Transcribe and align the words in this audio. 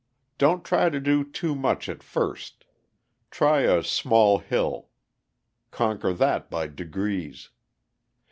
Don't 0.39 0.65
try 0.65 0.89
to 0.89 0.99
do 0.99 1.23
too 1.23 1.53
much 1.53 1.87
at 1.87 2.01
first. 2.01 2.65
Try 3.29 3.59
a 3.61 3.83
small 3.83 4.39
hill. 4.39 4.87
Conquer 5.69 6.11
that 6.13 6.49
by 6.49 6.65
degrees. 6.65 7.51